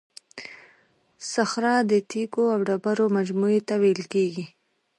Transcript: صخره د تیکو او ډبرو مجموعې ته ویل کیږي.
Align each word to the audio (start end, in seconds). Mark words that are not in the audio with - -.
صخره 1.33 1.73
د 1.91 1.93
تیکو 2.11 2.43
او 2.53 2.59
ډبرو 2.67 3.05
مجموعې 3.17 3.61
ته 3.67 3.73
ویل 3.81 4.01
کیږي. 4.13 4.45